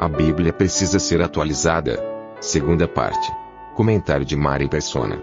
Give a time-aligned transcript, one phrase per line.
[0.00, 2.02] A Bíblia precisa ser atualizada.
[2.40, 3.32] Segunda parte.
[3.74, 5.18] Comentário de Mari Persona.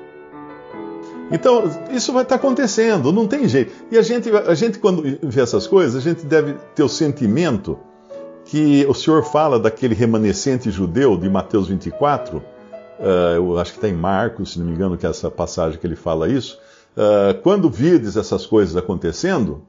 [1.29, 3.73] Então, isso vai estar acontecendo, não tem jeito.
[3.91, 7.77] E a gente, a gente, quando vê essas coisas, a gente deve ter o sentimento
[8.45, 12.43] que o Senhor fala daquele remanescente judeu de Mateus 24, uh,
[13.35, 15.87] eu acho que está em Marcos, se não me engano, que é essa passagem que
[15.87, 16.59] ele fala isso.
[16.97, 19.63] Uh, quando virdes essas coisas acontecendo,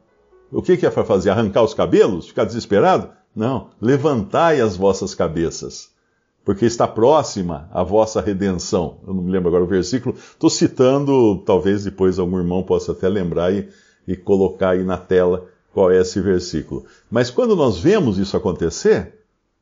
[0.50, 1.30] o que, que é para fazer?
[1.30, 2.26] Arrancar os cabelos?
[2.26, 3.10] Ficar desesperado?
[3.34, 3.70] Não.
[3.80, 5.90] Levantai as vossas cabeças,
[6.44, 8.98] porque está próxima a vossa redenção.
[9.06, 10.14] Eu não me lembro agora o versículo.
[10.16, 13.68] Estou citando, talvez depois algum irmão possa até lembrar e,
[14.06, 16.84] e colocar aí na tela qual é esse versículo.
[17.10, 19.14] Mas quando nós vemos isso acontecer,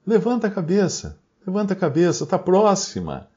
[0.07, 3.29] levanta a cabeça, levanta a cabeça, está próxima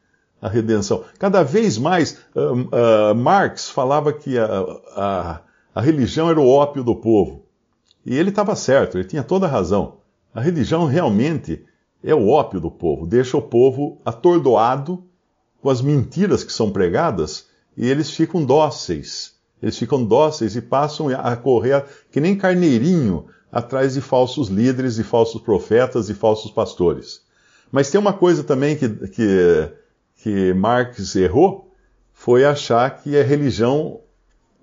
[0.42, 1.04] a redenção.
[1.20, 4.46] Cada vez mais, uh, uh, Marx falava que a,
[4.96, 5.42] a,
[5.76, 7.46] a religião era o ópio do povo.
[8.06, 10.03] E ele estava certo, ele tinha toda a razão.
[10.34, 11.66] A religião realmente
[12.04, 15.04] é o ópio do povo, deixa o povo atordoado
[15.62, 21.08] com as mentiras que são pregadas e eles ficam dóceis eles ficam dóceis e passam
[21.08, 27.22] a correr que nem carneirinho atrás de falsos líderes e falsos profetas e falsos pastores.
[27.72, 29.72] Mas tem uma coisa também que, que,
[30.18, 31.74] que Marx errou,
[32.12, 34.02] foi achar que a religião,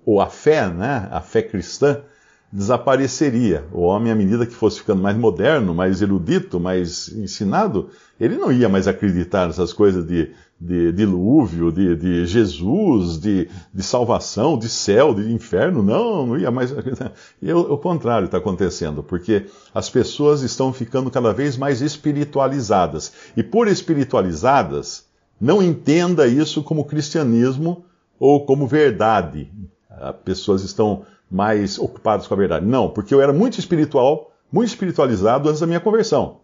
[0.05, 2.03] ou a fé, né, a fé cristã,
[2.51, 3.65] desapareceria.
[3.71, 8.51] O homem, à medida que fosse ficando mais moderno, mais erudito, mais ensinado, ele não
[8.51, 14.67] ia mais acreditar nessas coisas de, de dilúvio, de, de Jesus, de, de, salvação, de
[14.67, 15.81] céu, de inferno.
[15.81, 16.73] Não, não ia mais.
[17.41, 23.13] E o, o contrário está acontecendo, porque as pessoas estão ficando cada vez mais espiritualizadas.
[23.35, 25.05] E por espiritualizadas,
[25.39, 27.85] não entenda isso como cristianismo
[28.19, 29.49] ou como verdade.
[29.89, 32.65] As pessoas estão mais ocupados com a verdade.
[32.65, 36.41] Não, porque eu era muito espiritual, muito espiritualizado antes da minha conversão.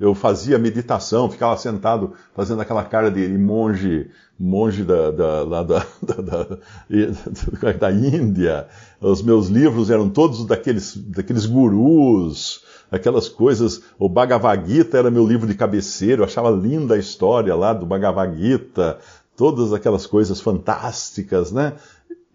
[0.00, 4.08] Eu fazia meditação, ficava sentado fazendo aquela cara de monge,
[4.38, 8.66] monge da, da, da, da, da, Índia.
[8.98, 13.82] Os meus livros eram todos daqueles, daqueles gurus, aquelas coisas.
[13.98, 17.84] O Bhagavad Gita era meu livro de cabeceira, eu achava linda a história lá do
[17.84, 18.98] Bhagavad Gita,
[19.36, 21.74] todas aquelas coisas fantásticas, né?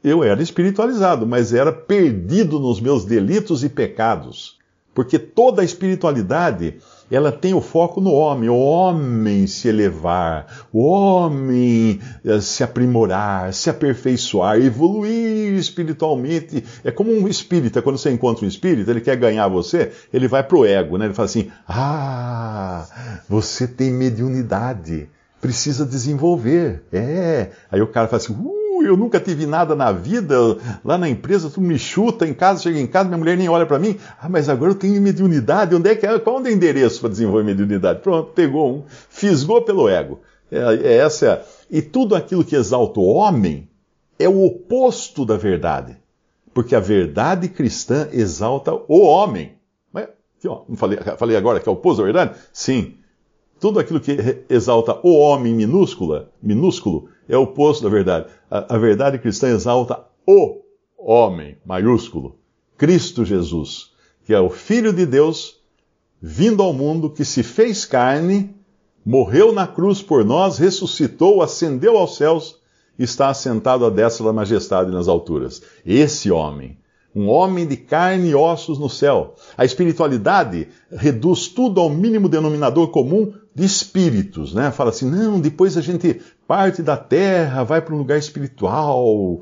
[0.06, 4.56] Eu era espiritualizado, mas era perdido nos meus delitos e pecados.
[4.94, 6.76] Porque toda a espiritualidade,
[7.10, 13.52] ela tem o foco no homem, o homem se elevar, o homem eh, se aprimorar,
[13.52, 16.64] se aperfeiçoar, evoluir espiritualmente.
[16.84, 20.44] É como um espírita, quando você encontra um espírita, ele quer ganhar você, ele vai
[20.44, 21.06] pro ego, né?
[21.06, 22.86] Ele fala assim: "Ah,
[23.28, 25.10] você tem mediunidade,
[25.42, 26.84] precisa desenvolver".
[26.94, 27.50] É.
[27.72, 30.36] Aí o cara fala assim: uh, eu nunca tive nada na vida,
[30.84, 33.66] lá na empresa tu me chuta, em casa, chega em casa, minha mulher nem olha
[33.66, 33.98] para mim.
[34.20, 36.20] Ah, mas agora eu tenho mediunidade, onde é que é?
[36.20, 38.00] Qual é o endereço para desenvolver mediunidade?
[38.02, 40.20] Pronto, pegou um, fisgou pelo ego.
[40.52, 43.68] É, é essa E tudo aquilo que exalta o homem
[44.20, 45.98] é o oposto da verdade.
[46.54, 49.54] Porque a verdade cristã exalta o homem.
[49.92, 50.08] Mas,
[50.48, 52.40] ó, falei, falei agora que é o oposto da verdade?
[52.54, 52.96] Sim.
[53.60, 58.28] Tudo aquilo que exalta o homem minúscula, minúsculo é o oposto da verdade.
[58.50, 60.62] A, a verdade cristã exalta o
[60.98, 62.38] homem, maiúsculo,
[62.78, 63.92] Cristo Jesus,
[64.26, 65.58] que é o Filho de Deus,
[66.22, 68.56] vindo ao mundo, que se fez carne,
[69.06, 72.60] morreu na cruz por nós, ressuscitou, ascendeu aos céus,
[72.98, 75.62] está assentado à destra da majestade nas alturas.
[75.86, 76.78] Esse homem,
[77.16, 79.36] um homem de carne e ossos no céu.
[79.58, 84.70] A espiritualidade reduz tudo ao mínimo denominador comum de espíritos, né?
[84.72, 89.42] Fala assim, não, depois a gente parte da terra, vai para um lugar espiritual,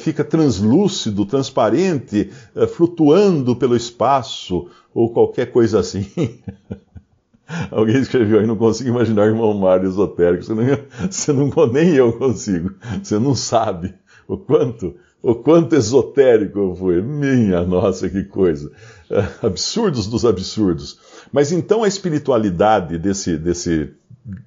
[0.00, 2.30] fica translúcido, transparente,
[2.74, 6.06] flutuando pelo espaço, ou qualquer coisa assim.
[7.70, 10.44] Alguém escreveu aí, não consigo imaginar irmão Mário esotérico.
[10.44, 10.64] Você não,
[11.10, 12.74] você não, nem eu consigo.
[13.02, 13.94] Você não sabe
[14.26, 17.02] o quanto, o quanto esotérico eu fui.
[17.02, 18.70] Minha nossa, que coisa.
[19.42, 20.98] Absurdos dos absurdos.
[21.30, 23.92] Mas então a espiritualidade desse, desse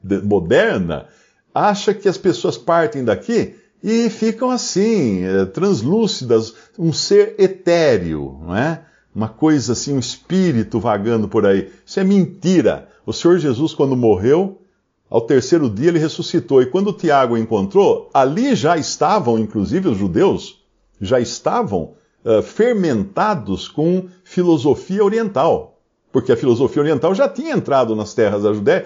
[0.04, 1.08] de, moderna
[1.56, 8.56] acha que as pessoas partem daqui e ficam assim, é, translúcidas, um ser etéreo, não
[8.56, 8.82] é?
[9.16, 11.72] uma coisa assim, um espírito vagando por aí.
[11.86, 12.90] Isso é mentira.
[13.06, 14.62] O Senhor Jesus, quando morreu,
[15.10, 16.62] ao terceiro dia ele ressuscitou.
[16.62, 20.62] E quando Tiago encontrou, ali já estavam, inclusive os judeus,
[21.00, 21.94] já estavam
[22.26, 25.80] uh, fermentados com filosofia oriental.
[26.12, 28.86] Porque a filosofia oriental já tinha entrado nas terras da Judéia.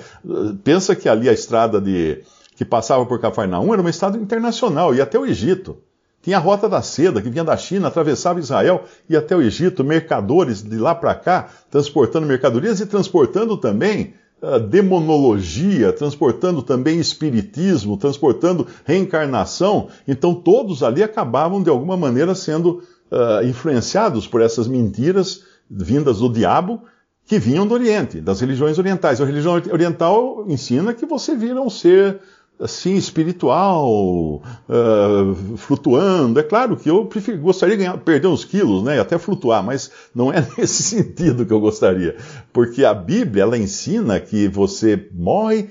[0.64, 2.24] Pensa que ali a estrada de,
[2.60, 5.78] que passava por Cafarnaum era uma estrada internacional, ia até o Egito.
[6.22, 9.82] Tinha a Rota da Seda, que vinha da China, atravessava Israel, ia até o Egito,
[9.82, 17.96] mercadores de lá para cá, transportando mercadorias e transportando também uh, demonologia, transportando também espiritismo,
[17.96, 19.88] transportando reencarnação.
[20.06, 26.28] Então todos ali acabavam, de alguma maneira, sendo uh, influenciados por essas mentiras vindas do
[26.28, 26.82] diabo
[27.26, 29.22] que vinham do Oriente, das religiões orientais.
[29.22, 32.20] A religião oriental ensina que você vira um ser
[32.60, 36.40] assim espiritual, uh, flutuando.
[36.40, 39.90] É claro que eu prefiro, gostaria de ganhar, perder uns quilos, né, até flutuar, mas
[40.14, 42.18] não é nesse sentido que eu gostaria,
[42.52, 45.70] porque a Bíblia ela ensina que você morre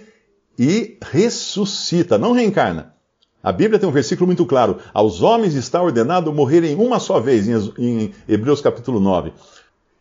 [0.59, 2.95] e ressuscita, não reencarna.
[3.43, 7.47] A Bíblia tem um versículo muito claro: aos homens está ordenado morrerem uma só vez,
[7.79, 9.33] em Hebreus capítulo 9.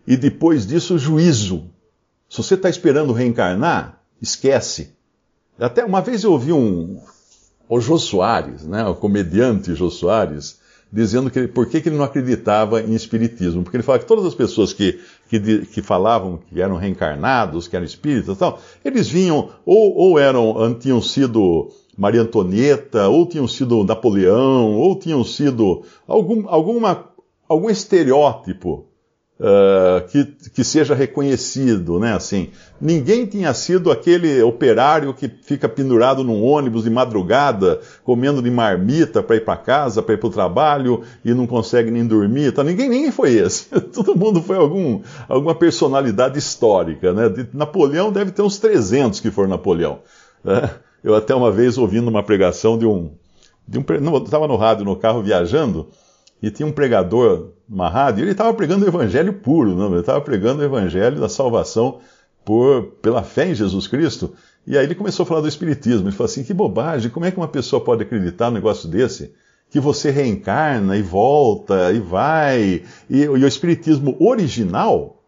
[0.07, 1.69] E depois disso, juízo.
[2.29, 4.96] Se você está esperando reencarnar, esquece.
[5.59, 6.99] Até uma vez eu ouvi um,
[7.67, 10.59] o Jô Soares, né, o comediante Jô Soares,
[10.91, 13.63] dizendo que por que, que, ele não acreditava em espiritismo.
[13.63, 14.99] Porque ele fala que todas as pessoas que,
[15.29, 20.19] que, que falavam que eram reencarnados, que eram espíritas e tal, eles vinham, ou, ou
[20.19, 27.05] eram, tinham sido Maria Antonieta, ou tinham sido Napoleão, ou tinham sido algum, alguma,
[27.49, 28.85] algum estereótipo
[29.39, 32.15] Uh, que, que, seja reconhecido, né?
[32.15, 32.49] Assim,
[32.81, 39.21] ninguém tinha sido aquele operário que fica pendurado num ônibus de madrugada, comendo de marmita
[39.21, 42.51] para ir para casa, para ir para o trabalho e não consegue nem dormir.
[42.51, 42.63] Tá?
[42.63, 43.69] Ninguém, ninguém foi esse.
[43.93, 47.29] Todo mundo foi algum, alguma personalidade histórica, né?
[47.29, 49.99] De, Napoleão deve ter uns 300 que foram Napoleão.
[50.43, 50.67] Né?
[51.03, 53.11] Eu até uma vez ouvindo uma pregação de um,
[53.67, 55.89] de um, não, estava no rádio no carro viajando
[56.41, 59.91] e tinha um pregador numa rádio, e ele estava pregando o evangelho puro, não?
[59.91, 61.99] ele estava pregando o evangelho da salvação
[62.45, 64.33] por, pela fé em Jesus Cristo.
[64.65, 66.07] E aí ele começou a falar do Espiritismo.
[66.07, 69.33] Ele falou assim: que bobagem, como é que uma pessoa pode acreditar num negócio desse?
[69.69, 72.83] Que você reencarna e volta e vai.
[73.09, 75.21] E, e o Espiritismo original,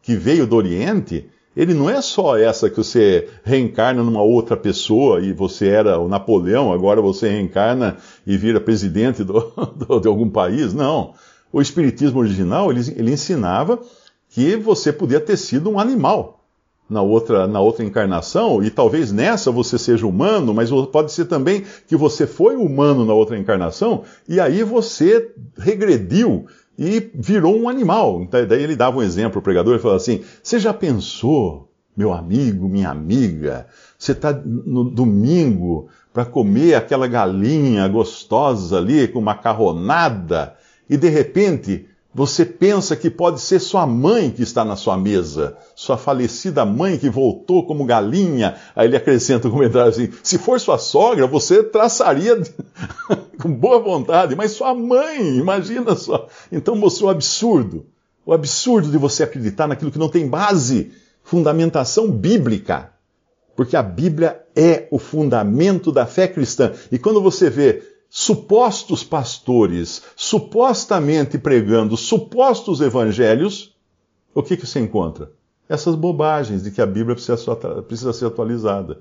[0.00, 5.20] que veio do Oriente, ele não é só essa que você reencarna numa outra pessoa
[5.20, 7.96] e você era o Napoleão, agora você reencarna
[8.26, 9.40] e vira presidente do,
[9.76, 10.72] do, de algum país.
[10.72, 11.14] Não.
[11.52, 13.78] O Espiritismo original, ele, ele ensinava
[14.30, 16.42] que você podia ter sido um animal
[16.88, 21.64] na outra, na outra encarnação, e talvez nessa você seja humano, mas pode ser também
[21.86, 26.46] que você foi humano na outra encarnação, e aí você regrediu
[26.78, 28.22] e virou um animal.
[28.22, 32.12] Então, daí ele dava um exemplo, o pregador, ele falou assim: Você já pensou, meu
[32.12, 33.66] amigo, minha amiga,
[33.98, 40.54] você está no domingo para comer aquela galinha gostosa ali com macarronada
[40.88, 45.56] e de repente você pensa que pode ser sua mãe que está na sua mesa,
[45.74, 48.56] sua falecida mãe que voltou como galinha.
[48.76, 52.38] Aí ele acrescenta um comentário assim: se for sua sogra, você traçaria
[53.40, 56.28] com boa vontade, mas sua mãe, imagina só.
[56.50, 57.86] Então mostrou o absurdo,
[58.26, 60.92] o absurdo de você acreditar naquilo que não tem base,
[61.22, 62.92] fundamentação bíblica.
[63.56, 66.72] Porque a Bíblia é o fundamento da fé cristã.
[66.90, 67.82] E quando você vê
[68.14, 73.74] supostos pastores, supostamente pregando supostos evangelhos,
[74.34, 75.32] o que, que você encontra?
[75.66, 79.00] Essas bobagens de que a Bíblia precisa, ser atualizada.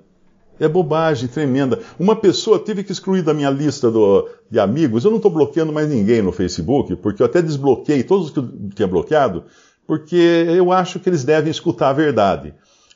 [0.58, 1.78] É bobagem tremenda.
[2.00, 5.04] Uma pessoa teve que excluir da minha lista do, de amigos.
[5.04, 8.42] Eu não estou bloqueando mais ninguém no Facebook, porque eu até desbloqueei todos os que
[8.74, 9.44] tinha bloqueado,
[9.86, 12.54] porque eu acho que eles devem escutar a verdade.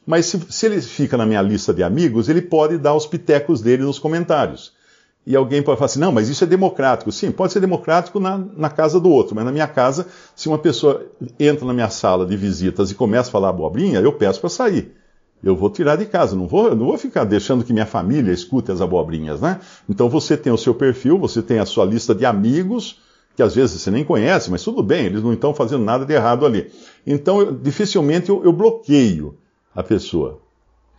[0.08, 3.60] Mas se, se ele fica na minha lista de amigos, ele pode dar os pitecos
[3.60, 4.75] dele nos comentários.
[5.26, 7.12] E alguém pode falar assim, não, mas isso é democrático.
[7.12, 10.06] Sim, pode ser democrático na, na casa do outro, mas na minha casa,
[10.36, 11.06] se uma pessoa
[11.40, 14.94] entra na minha sala de visitas e começa a falar abobrinha, eu peço para sair.
[15.44, 18.72] Eu vou tirar de casa, não vou, não vou ficar deixando que minha família escute
[18.72, 19.60] as abobrinhas, né?
[19.90, 23.00] Então você tem o seu perfil, você tem a sua lista de amigos,
[23.36, 26.14] que às vezes você nem conhece, mas tudo bem, eles não estão fazendo nada de
[26.14, 26.72] errado ali.
[27.06, 29.38] Então, eu, dificilmente eu, eu bloqueio
[29.76, 30.40] a pessoa.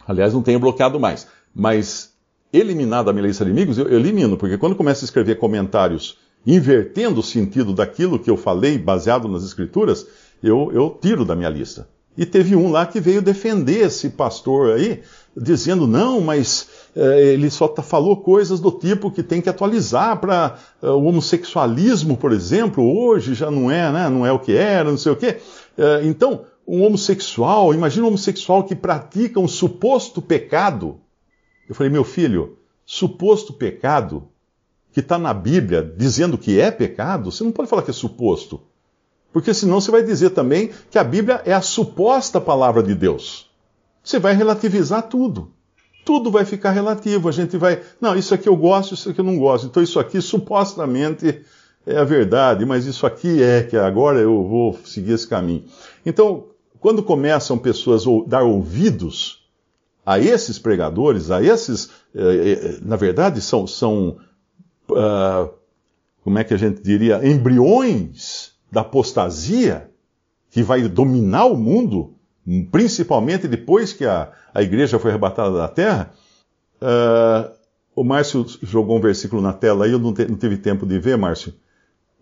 [0.06, 1.26] Aliás, não tenho bloqueado mais.
[1.54, 2.12] Mas
[2.56, 7.20] eliminar da minha lista de amigos, eu, elimino, porque quando começo a escrever comentários invertendo
[7.20, 10.06] o sentido daquilo que eu falei baseado nas escrituras,
[10.42, 11.88] eu, eu tiro da minha lista.
[12.16, 15.02] E teve um lá que veio defender esse pastor aí,
[15.36, 20.18] dizendo, não, mas eh, ele só tá, falou coisas do tipo que tem que atualizar
[20.18, 24.56] para eh, o homossexualismo, por exemplo, hoje já não é, né, não é o que
[24.56, 25.36] era, não sei o quê.
[25.76, 30.98] Uh, então, um homossexual, imagina um homossexual que pratica um suposto pecado.
[31.68, 34.28] Eu falei, meu filho, suposto pecado
[34.92, 38.60] que está na Bíblia dizendo que é pecado, você não pode falar que é suposto.
[39.32, 43.50] Porque senão você vai dizer também que a Bíblia é a suposta palavra de Deus.
[44.02, 45.50] Você vai relativizar tudo.
[46.06, 47.28] Tudo vai ficar relativo.
[47.28, 47.82] A gente vai.
[48.00, 49.66] Não, isso aqui eu gosto, isso aqui eu não gosto.
[49.66, 51.44] Então isso aqui supostamente
[51.86, 55.64] é a verdade, mas isso aqui é que agora eu vou seguir esse caminho.
[56.04, 56.46] Então,
[56.80, 59.45] quando começam pessoas a dar ouvidos
[60.06, 64.18] a esses pregadores, a esses, eh, eh, na verdade, são, são
[64.88, 65.50] uh,
[66.22, 69.90] como é que a gente diria, embriões da apostasia
[70.48, 72.14] que vai dominar o mundo,
[72.70, 76.12] principalmente depois que a, a igreja foi arrebatada da terra.
[76.80, 77.50] Uh,
[77.96, 81.00] o Márcio jogou um versículo na tela aí, eu não, te, não tive tempo de
[81.00, 81.52] ver, Márcio.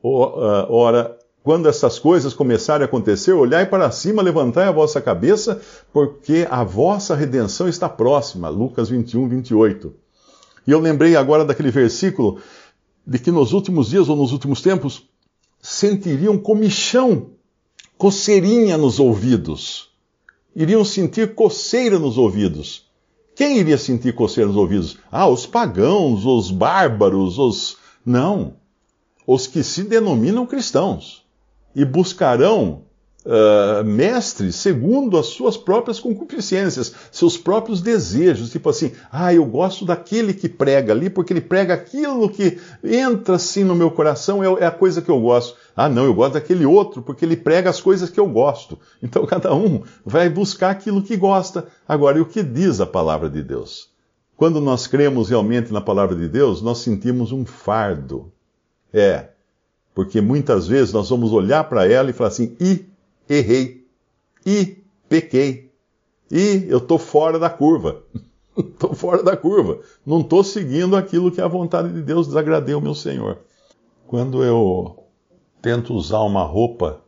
[0.03, 5.61] ora, quando essas coisas começarem a acontecer, olhai para cima, levantai a vossa cabeça,
[5.93, 8.49] porque a vossa redenção está próxima.
[8.49, 9.93] Lucas 21, 28.
[10.67, 12.41] E eu lembrei agora daquele versículo
[13.07, 15.07] de que nos últimos dias ou nos últimos tempos
[15.61, 17.33] sentiriam comichão,
[17.99, 19.91] coceirinha nos ouvidos.
[20.57, 22.87] Iriam sentir coceira nos ouvidos.
[23.37, 24.97] Quem iria sentir coceira nos ouvidos?
[25.13, 27.77] Ah, os pagãos, os bárbaros, os.
[28.03, 28.55] Não.
[29.27, 31.24] Os que se denominam cristãos
[31.75, 32.83] e buscarão
[33.25, 38.51] uh, mestres segundo as suas próprias concupiscências, seus próprios desejos.
[38.51, 43.37] Tipo assim, ah, eu gosto daquele que prega ali, porque ele prega aquilo que entra
[43.37, 45.57] assim no meu coração, é, é a coisa que eu gosto.
[45.77, 48.79] Ah, não, eu gosto daquele outro, porque ele prega as coisas que eu gosto.
[49.03, 51.67] Então cada um vai buscar aquilo que gosta.
[51.87, 53.91] Agora, e o que diz a palavra de Deus?
[54.37, 58.33] Quando nós cremos realmente na palavra de Deus, nós sentimos um fardo.
[58.93, 59.29] É,
[59.95, 62.85] porque muitas vezes nós vamos olhar para ela e falar assim: e
[63.29, 63.87] errei,
[64.45, 65.71] e pequei,
[66.31, 68.03] e eu estou fora da curva.
[68.57, 69.81] Estou fora da curva.
[70.07, 73.39] Não estou seguindo aquilo que é a vontade de Deus, desagradei o meu Senhor.
[74.07, 75.05] Quando eu
[75.61, 77.01] tento usar uma roupa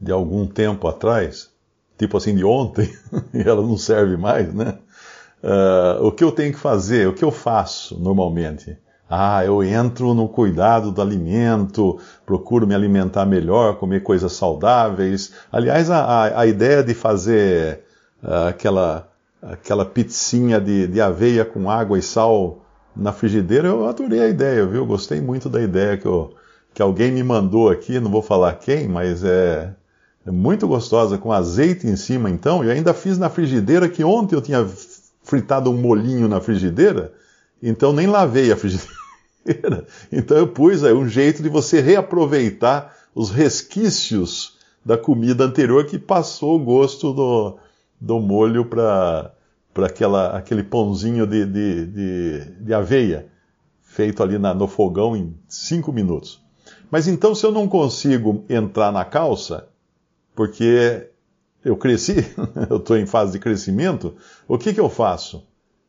[0.00, 1.50] de algum tempo atrás,
[1.98, 2.88] tipo assim de ontem,
[3.34, 4.78] e ela não serve mais, né?
[5.42, 8.78] Uh, o que eu tenho que fazer, o que eu faço normalmente?
[9.08, 15.32] Ah, eu entro no cuidado do alimento, procuro me alimentar melhor, comer coisas saudáveis.
[15.50, 17.84] Aliás, a, a ideia de fazer
[18.22, 19.08] uh, aquela,
[19.40, 22.58] aquela pizzinha de, de aveia com água e sal
[22.96, 24.84] na frigideira, eu adorei a ideia, viu?
[24.84, 26.34] Gostei muito da ideia que, eu,
[26.74, 29.72] que alguém me mandou aqui, não vou falar quem, mas é,
[30.26, 32.64] é muito gostosa, com azeite em cima então.
[32.64, 34.66] E ainda fiz na frigideira, que ontem eu tinha
[35.22, 37.12] fritado um molinho na frigideira,
[37.62, 38.95] então nem lavei a frigideira.
[40.10, 45.98] Então eu pus aí um jeito de você reaproveitar os resquícios da comida anterior que
[45.98, 47.58] passou o gosto do,
[48.00, 49.32] do molho para
[50.36, 53.26] aquele pãozinho de, de, de, de, aveia,
[53.82, 56.40] feito ali na, no fogão em cinco minutos.
[56.90, 59.68] Mas então, se eu não consigo entrar na calça,
[60.34, 61.08] porque
[61.64, 62.16] eu cresci,
[62.70, 64.14] eu estou em fase de crescimento,
[64.46, 65.44] o que, que eu faço?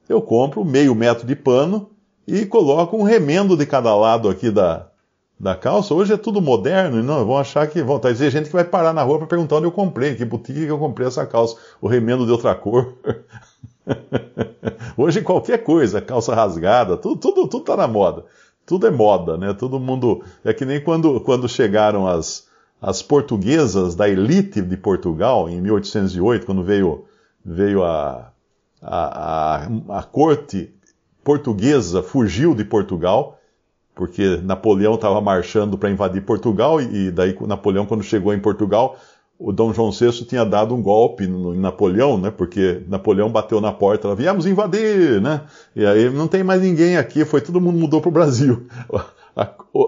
[0.09, 1.91] Eu compro meio metro de pano
[2.27, 4.87] e coloco um remendo de cada lado aqui da,
[5.39, 5.93] da calça.
[5.93, 8.91] Hoje é tudo moderno, não, vão achar que vão tá, dizer gente que vai parar
[8.93, 11.87] na rua para perguntar onde eu comprei, que boutique que eu comprei essa calça, o
[11.87, 12.93] remendo de outra cor.
[14.97, 18.25] Hoje qualquer coisa, calça rasgada, tudo, tudo, tudo tá na moda.
[18.65, 19.53] Tudo é moda, né?
[19.53, 20.21] Todo mundo.
[20.43, 22.47] É que nem quando, quando chegaram as,
[22.81, 27.05] as portuguesas da elite de Portugal, em 1808, quando veio,
[27.45, 28.29] veio a,
[28.81, 30.76] a, a, a corte
[31.27, 33.37] portuguesa fugiu de Portugal,
[33.93, 38.95] porque Napoleão estava marchando para invadir Portugal, e daí Napoleão, quando chegou em Portugal,
[39.37, 42.31] o Dom João VI tinha dado um golpe em Napoleão, né?
[42.31, 45.41] Porque Napoleão bateu na porta, viemos invadir, né?
[45.75, 48.65] E aí não tem mais ninguém aqui, foi todo mundo mudou para o Brasil.
[49.35, 49.41] A,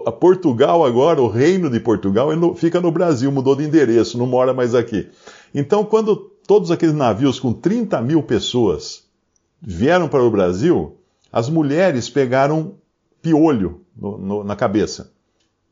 [0.06, 4.52] a, Portugal agora, o reino de Portugal, fica no Brasil, mudou de endereço, não mora
[4.52, 5.08] mais aqui.
[5.54, 6.16] Então, quando
[6.46, 9.04] todos aqueles navios com 30 mil pessoas
[9.62, 10.99] vieram para o Brasil,
[11.32, 12.74] as mulheres pegaram
[13.22, 15.12] piolho no, no, na cabeça.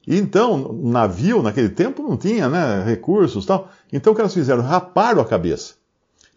[0.06, 3.68] E então, navio naquele tempo não tinha né, recursos tal.
[3.92, 4.62] Então o que elas fizeram?
[4.62, 5.74] Raparam a cabeça.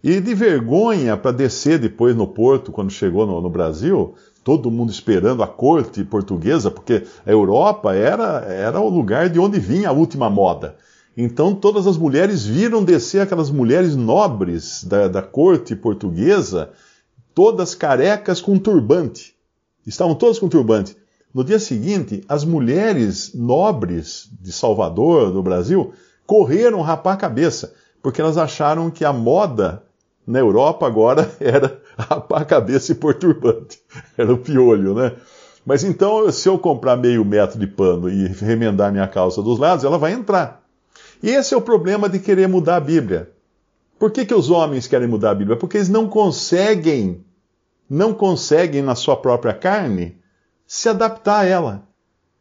[0.03, 4.91] E de vergonha para descer depois no porto, quando chegou no, no, Brasil, todo mundo
[4.91, 9.93] esperando a corte portuguesa, porque a Europa era, era o lugar de onde vinha a
[9.93, 10.75] última moda.
[11.15, 16.71] Então todas as mulheres viram descer aquelas mulheres nobres da, da corte portuguesa
[17.33, 19.35] todas carecas com turbante.
[19.85, 20.95] Estavam todas com turbante.
[21.33, 25.93] No dia seguinte, as mulheres nobres de Salvador, do Brasil,
[26.25, 29.83] correram rapar a cabeça, porque elas acharam que a moda
[30.27, 31.81] na Europa agora era
[32.29, 33.79] a cabeça e pôr turbante.
[34.17, 35.13] Era o piolho, né?
[35.65, 39.85] Mas então, se eu comprar meio metro de pano e remendar minha calça dos lados,
[39.85, 40.63] ela vai entrar.
[41.21, 43.29] E esse é o problema de querer mudar a Bíblia.
[44.01, 45.55] Por que, que os homens querem mudar a Bíblia?
[45.55, 47.23] Porque eles não conseguem,
[47.87, 50.17] não conseguem na sua própria carne
[50.65, 51.83] se adaptar a ela.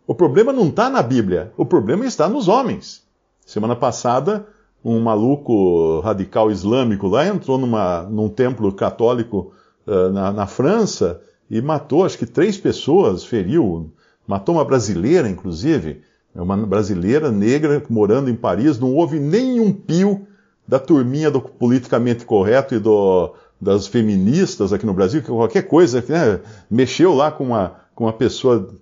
[0.06, 3.02] O problema não está na Bíblia, o problema está nos homens.
[3.44, 4.46] Semana passada,
[4.82, 9.52] um maluco radical islâmico lá entrou numa, num templo católico
[9.86, 13.92] uh, na, na, França e matou, acho que três pessoas, feriu,
[14.26, 16.00] matou uma brasileira, inclusive,
[16.34, 20.26] uma brasileira negra morando em Paris, não houve nenhum pio
[20.70, 26.02] da turminha do politicamente correto e do, das feministas aqui no Brasil, que qualquer coisa,
[26.08, 26.38] né,
[26.70, 28.78] mexeu lá com uma, com uma pessoa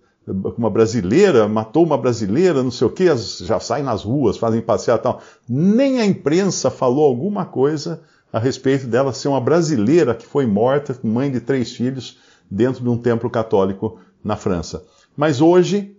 [0.58, 4.98] uma brasileira, matou uma brasileira, não sei o que, já saem nas ruas, fazem passear
[4.98, 5.22] e tal.
[5.48, 10.94] Nem a imprensa falou alguma coisa a respeito dela ser uma brasileira que foi morta,
[11.02, 12.18] mãe de três filhos,
[12.50, 14.84] dentro de um templo católico na França.
[15.16, 15.96] Mas hoje,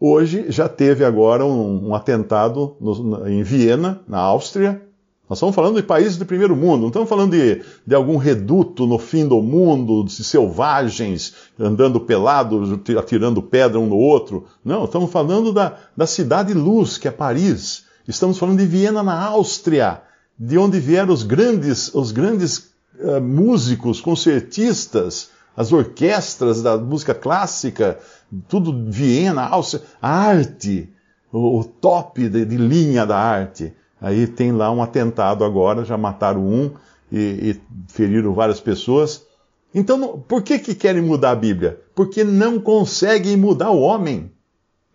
[0.00, 4.89] hoje já teve agora um, um atentado no, em Viena, na Áustria,
[5.30, 8.84] nós estamos falando de países do primeiro mundo, não estamos falando de, de algum reduto
[8.84, 14.46] no fim do mundo, de selvagens andando pelados, atirando pedra um no outro.
[14.64, 17.84] Não, estamos falando da, da cidade luz, que é Paris.
[18.08, 20.02] Estamos falando de Viena, na Áustria,
[20.36, 28.00] de onde vieram os grandes, os grandes uh, músicos, concertistas, as orquestras da música clássica,
[28.48, 30.92] tudo Viena, Áustria, a arte,
[31.32, 33.72] o, o top de, de linha da arte.
[34.00, 36.70] Aí tem lá um atentado agora, já mataram um
[37.12, 39.26] e, e feriram várias pessoas.
[39.74, 41.80] Então, por que, que querem mudar a Bíblia?
[41.94, 44.32] Porque não conseguem mudar o homem.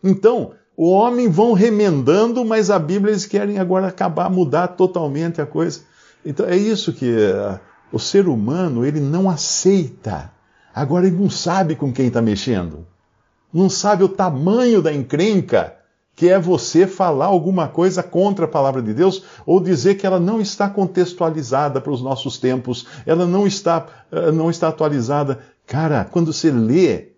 [0.03, 5.45] Então, o homem vão remendando, mas a Bíblia eles querem agora acabar, mudar totalmente a
[5.45, 5.81] coisa.
[6.25, 7.59] Então, é isso que uh,
[7.91, 10.31] o ser humano, ele não aceita.
[10.73, 12.85] Agora, ele não sabe com quem está mexendo.
[13.53, 15.74] Não sabe o tamanho da encrenca
[16.15, 20.19] que é você falar alguma coisa contra a palavra de Deus ou dizer que ela
[20.19, 25.39] não está contextualizada para os nossos tempos, ela não está, eh, não está atualizada.
[25.67, 27.09] Cara, quando você lê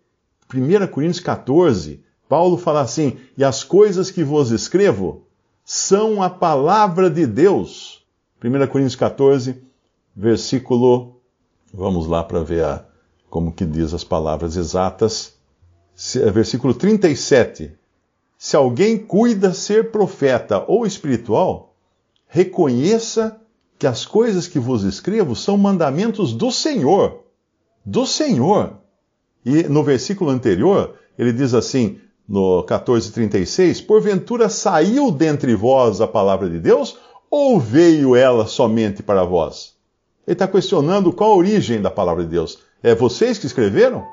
[0.51, 5.27] 1 Coríntios 14, Paulo fala assim: e as coisas que vos escrevo
[5.63, 8.03] são a palavra de Deus.
[8.43, 9.61] 1 Coríntios 14,
[10.15, 11.17] versículo.
[11.71, 12.85] Vamos lá para ver a,
[13.29, 15.35] como que diz as palavras exatas.
[16.33, 17.77] Versículo 37
[18.37, 21.75] se alguém cuida ser profeta ou espiritual,
[22.27, 23.41] reconheça
[23.79, 27.23] que as coisas que vos escrevo são mandamentos do Senhor.
[27.85, 28.73] Do Senhor.
[29.45, 36.49] E no versículo anterior, ele diz assim, no 14:36, porventura saiu dentre vós a palavra
[36.49, 36.97] de Deus
[37.29, 39.75] ou veio ela somente para vós?
[40.25, 42.59] Ele está questionando qual a origem da palavra de Deus.
[42.83, 44.05] É vocês que escreveram?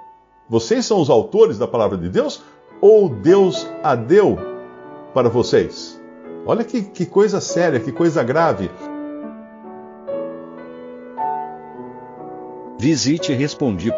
[0.49, 2.41] Vocês são os autores da palavra de Deus?
[2.85, 4.37] Ou Deus a deu
[5.15, 5.99] para vocês?
[6.45, 8.71] Olha que, que coisa séria, que coisa grave.
[12.79, 13.95] Visite respondi.com.br.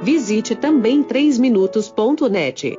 [0.00, 2.78] Visite também 3minutos.net.